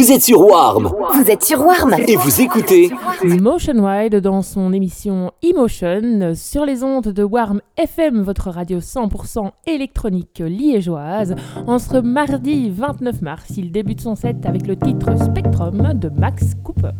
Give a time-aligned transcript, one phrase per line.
[0.00, 2.90] Vous êtes sur Warm Vous êtes sur Warm et vous écoutez
[3.22, 9.50] Motion Wide dans son émission Emotion sur les ondes de Warm FM, votre radio 100%
[9.66, 11.34] électronique liégeoise.
[11.66, 16.54] En ce mardi 29 mars, il débute son set avec le titre Spectrum de Max
[16.64, 16.92] Cooper.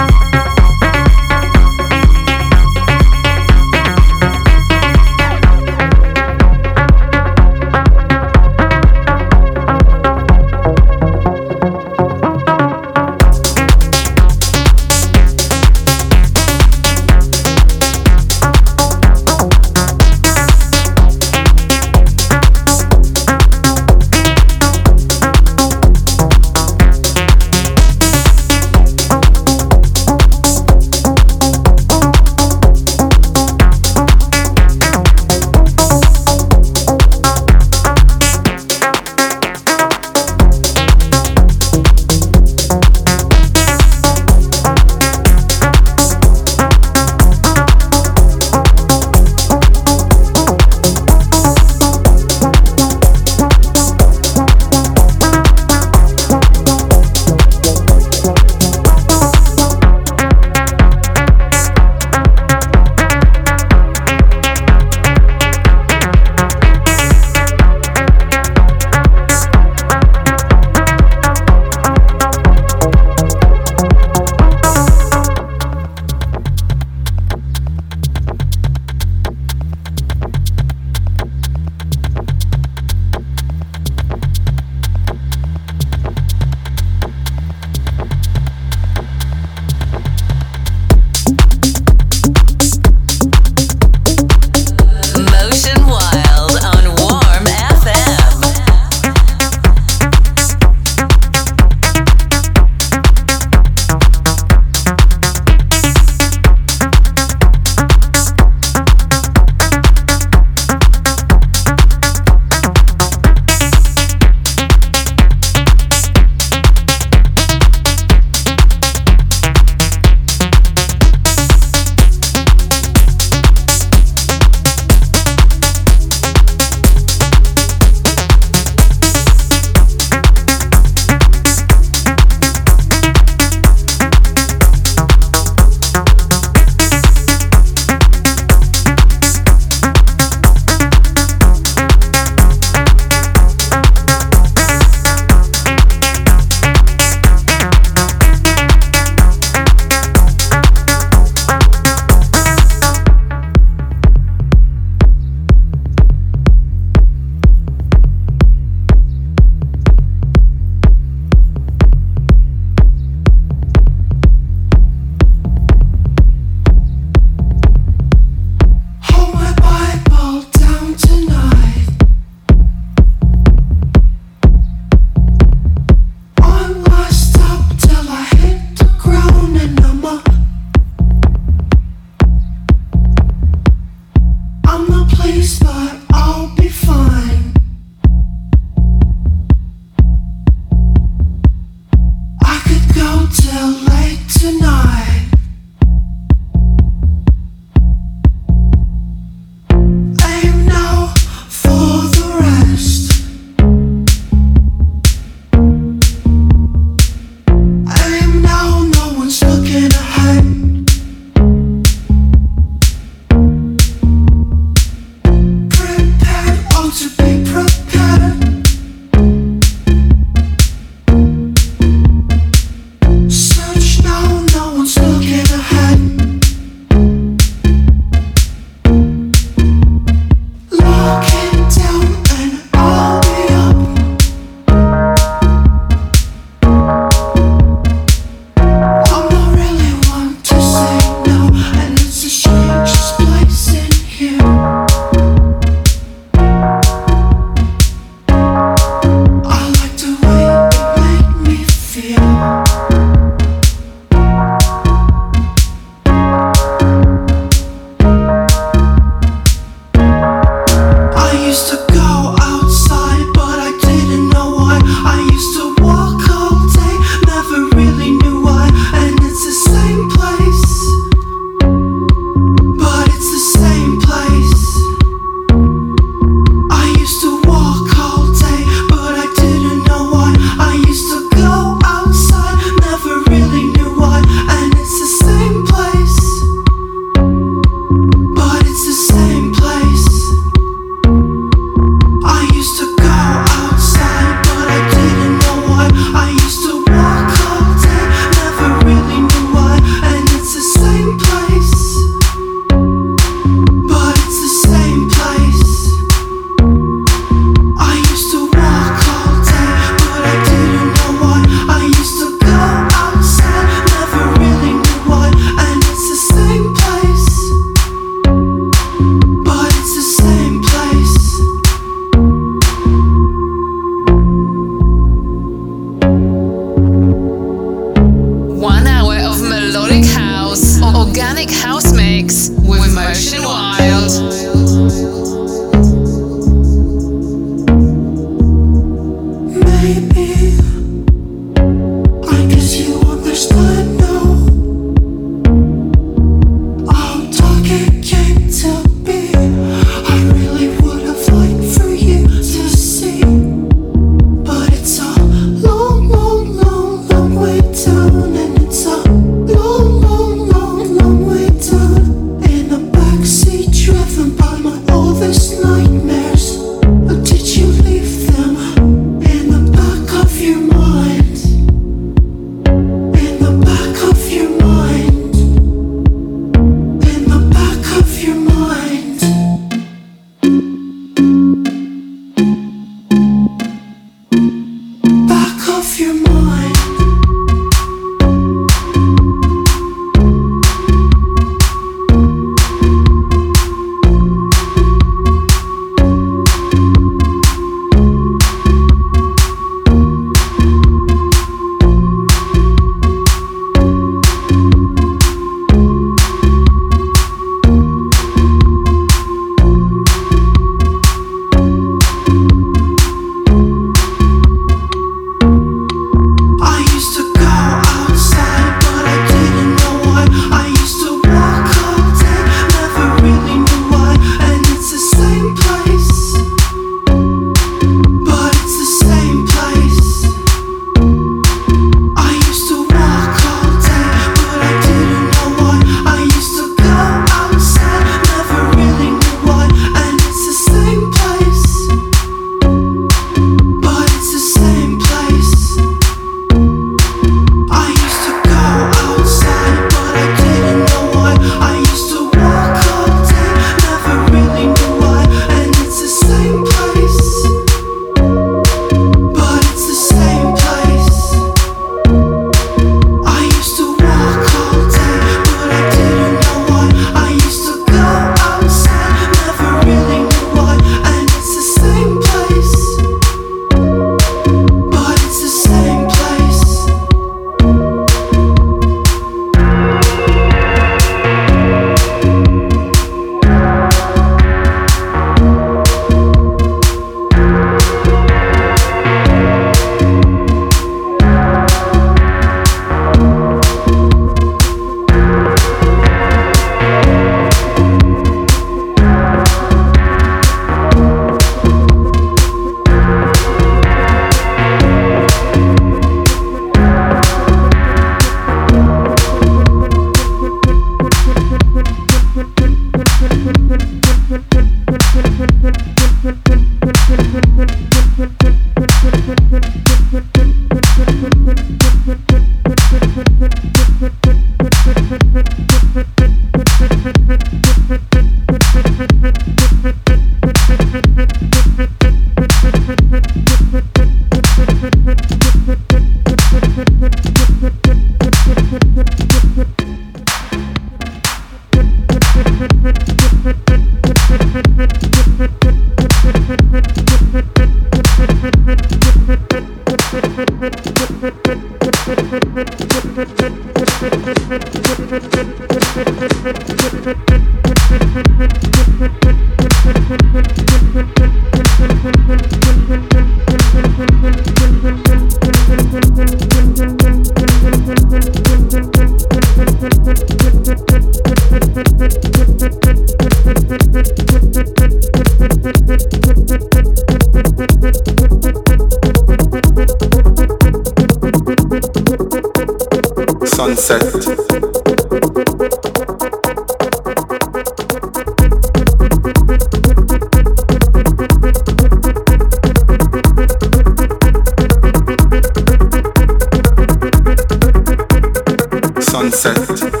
[599.29, 600.00] sunset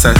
[0.00, 0.16] Sunset.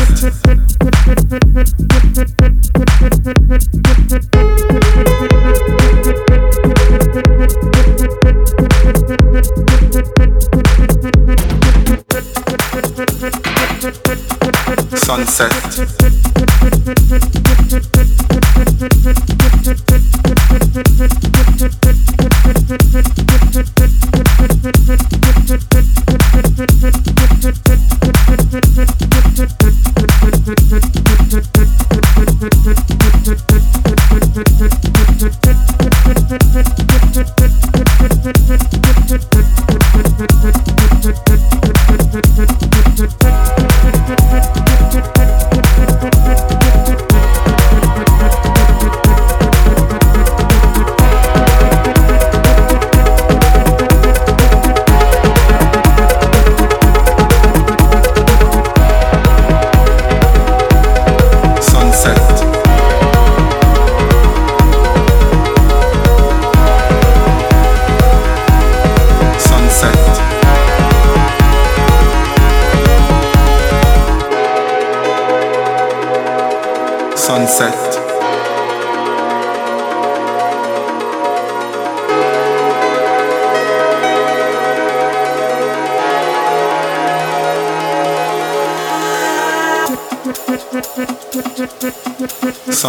[14.97, 16.00] Sunset.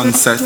[0.02, 0.42] Sunset.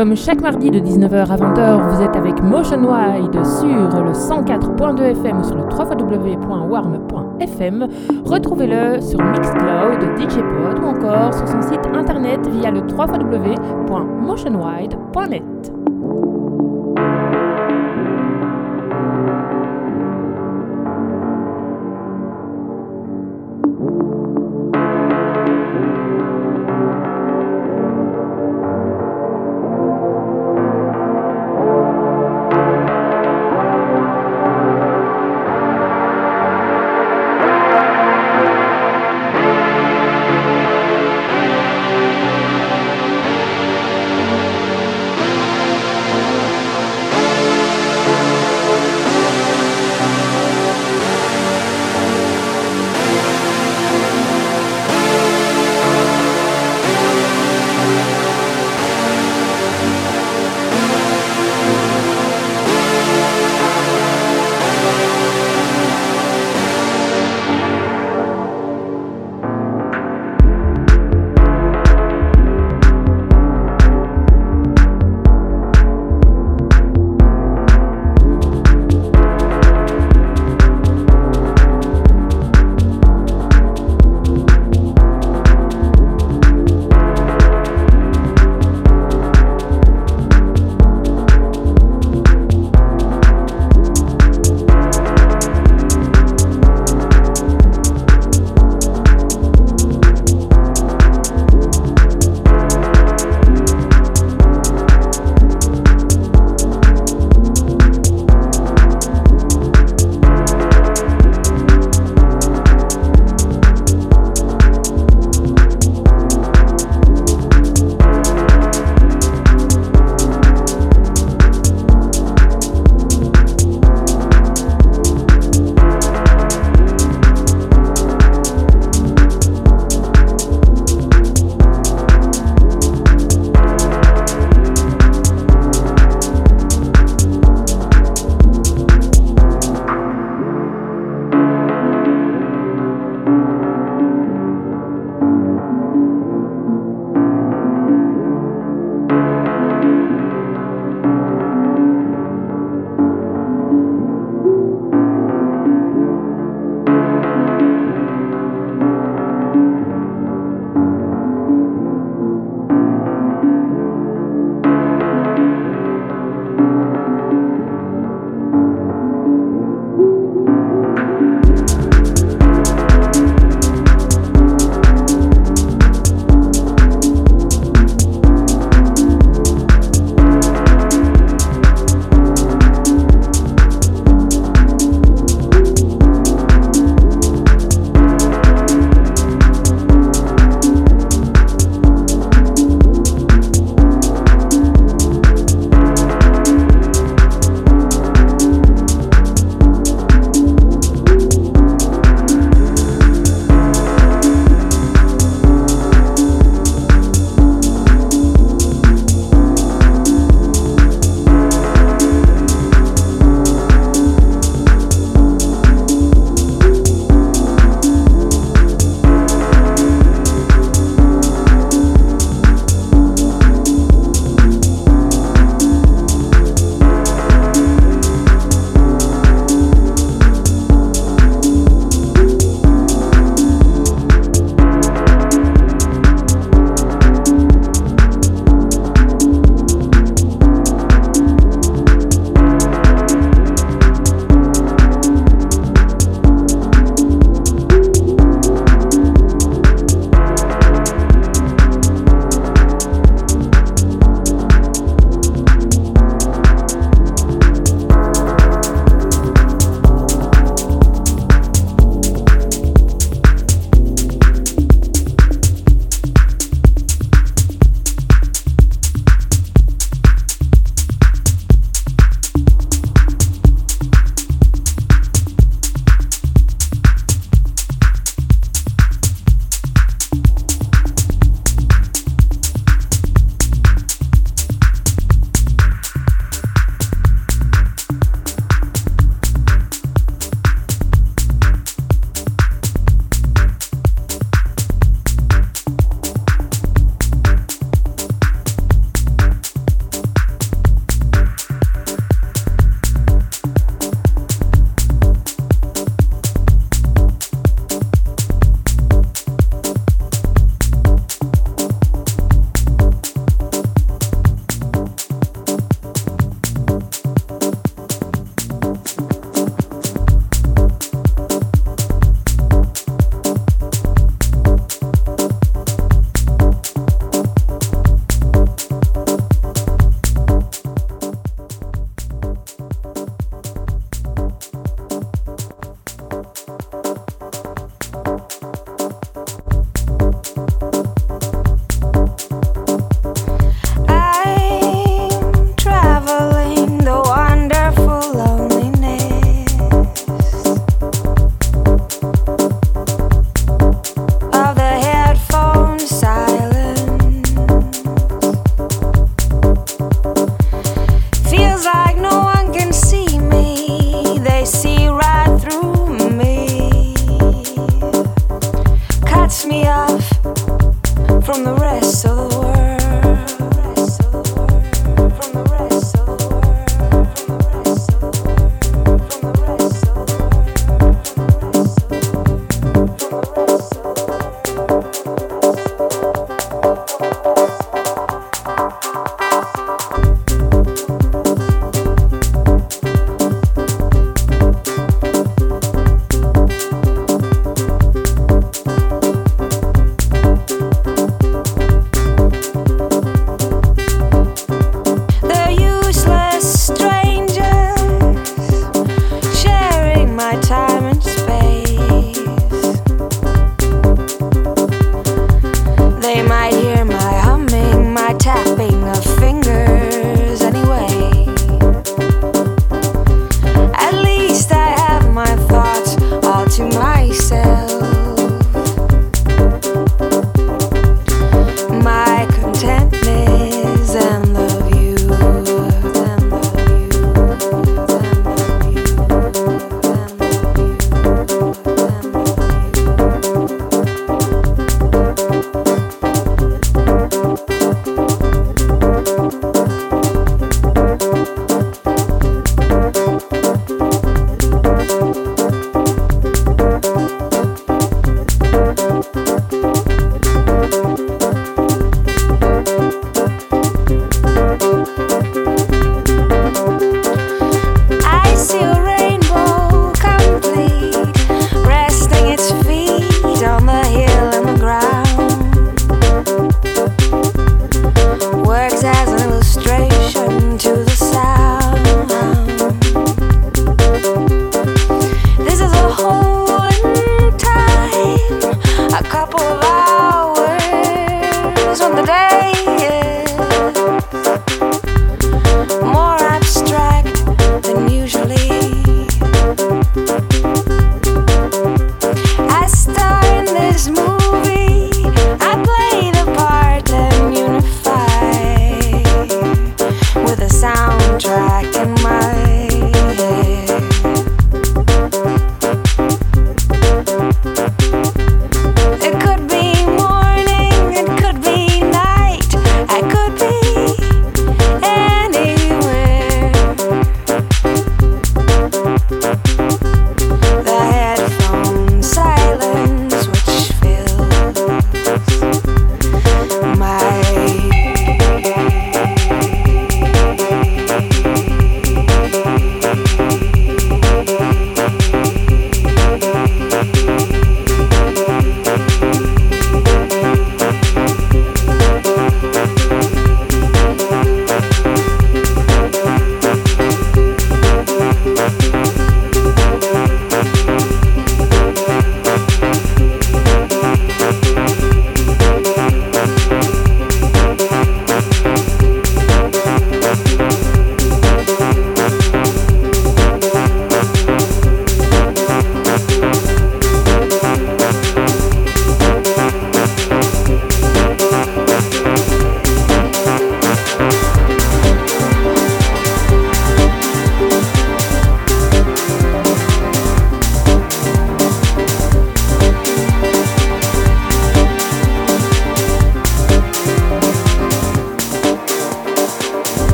[0.00, 5.02] Comme chaque mardi de 19h à 20h, vous êtes avec Motion Wide sur le 104.2
[5.02, 7.86] FM sur le www.warm.fm.
[8.24, 15.49] Retrouvez-le sur Mixcloud, DJPod ou encore sur son site internet via le www.motionwide.net.